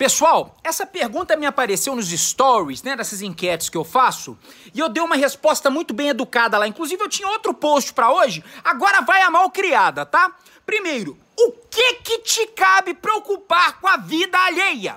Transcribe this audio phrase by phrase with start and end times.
[0.00, 4.34] Pessoal, essa pergunta me apareceu nos stories, né, dessas enquetes que eu faço,
[4.72, 6.66] e eu dei uma resposta muito bem educada lá.
[6.66, 10.34] Inclusive eu tinha outro post pra hoje, agora vai a mal criada, tá?
[10.64, 14.96] Primeiro, o que que te cabe preocupar com a vida alheia?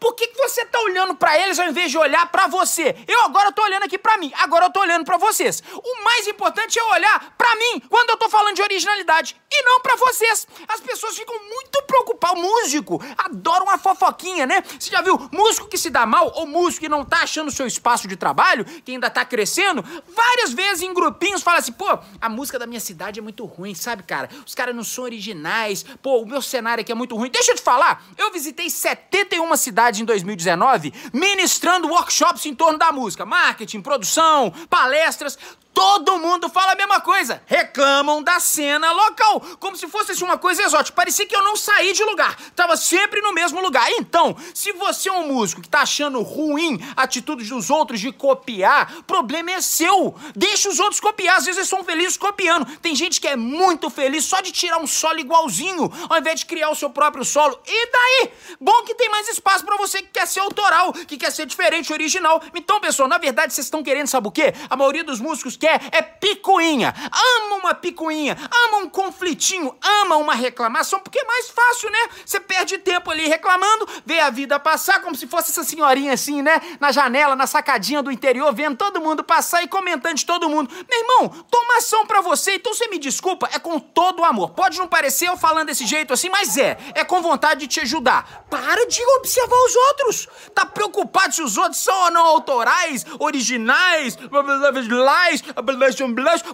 [0.00, 2.96] Por que, que você tá olhando pra eles ao invés de olhar pra você?
[3.06, 5.62] Eu agora tô olhando aqui pra mim, agora eu tô olhando pra vocês.
[5.74, 9.80] O mais importante é olhar pra mim quando eu tô falando de originalidade e não
[9.80, 10.46] pra vocês.
[10.66, 12.38] As pessoas ficam muito preocupadas.
[12.38, 14.62] O músico adora uma fofoquinha, né?
[14.78, 17.66] Você já viu músico que se dá mal ou músico que não tá achando seu
[17.66, 19.84] espaço de trabalho, que ainda tá crescendo?
[20.08, 23.74] Várias vezes em grupinhos fala assim: pô, a música da minha cidade é muito ruim,
[23.74, 24.28] sabe, cara?
[24.46, 27.30] Os caras não são originais, pô, o meu cenário aqui é muito ruim.
[27.30, 32.92] Deixa eu te falar, eu visitei 71 cidades em 2019, ministrando workshops em torno da
[32.92, 35.38] música, marketing, produção, palestras,
[35.78, 37.40] Todo mundo fala a mesma coisa.
[37.46, 40.96] Reclamam da cena local, como se fosse assim, uma coisa exótica.
[40.96, 42.36] Parecia que eu não saí de lugar.
[42.56, 43.88] Tava sempre no mesmo lugar.
[43.92, 48.92] Então, se você é um músico que tá achando ruim atitudes dos outros de copiar,
[49.04, 50.16] problema é seu.
[50.34, 51.36] Deixa os outros copiar.
[51.36, 52.66] Às vezes eles são felizes copiando.
[52.78, 56.46] Tem gente que é muito feliz só de tirar um solo igualzinho, ao invés de
[56.46, 57.56] criar o seu próprio solo.
[57.64, 58.32] E daí?
[58.60, 61.92] Bom que tem mais espaço para você que quer ser autoral, que quer ser diferente,
[61.92, 62.42] original.
[62.52, 64.52] Então, pessoal, na verdade, vocês estão querendo, sabe o quê?
[64.68, 66.94] A maioria dos músicos quer quer é picuinha.
[67.12, 71.98] Ama uma picuinha, ama um conflitinho, ama uma reclamação, porque é mais fácil, né?
[72.24, 76.40] Você perde tempo ali reclamando, vê a vida passar como se fosse essa senhorinha assim,
[76.40, 76.60] né?
[76.80, 80.70] Na janela, na sacadinha do interior, vendo todo mundo passar e comentando de todo mundo.
[80.88, 84.50] Meu irmão, toma ação pra você, então você me desculpa, é com todo o amor.
[84.50, 86.78] Pode não parecer eu falando desse jeito assim, mas é.
[86.94, 88.46] É com vontade de te ajudar.
[88.48, 90.28] Para de observar os outros.
[90.54, 94.16] Tá preocupado se os outros são ou não autorais, originais,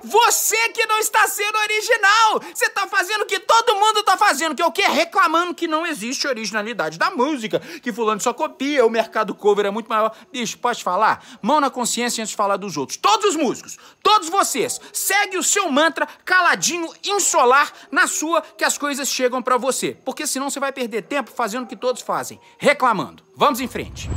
[0.02, 2.40] você que não está sendo original!
[2.54, 4.82] Você tá fazendo o que todo mundo tá fazendo, que é o quê?
[4.82, 9.70] Reclamando que não existe originalidade da música, que fulano só copia, o mercado cover é
[9.70, 10.14] muito maior.
[10.32, 11.24] Bicho, pode falar?
[11.42, 12.96] Mão na consciência antes de falar dos outros.
[12.96, 18.78] Todos os músicos, todos vocês, segue o seu mantra caladinho, insolar, na sua, que as
[18.78, 19.96] coisas chegam para você.
[20.04, 23.22] Porque senão você vai perder tempo fazendo o que todos fazem, reclamando.
[23.36, 24.08] Vamos em frente.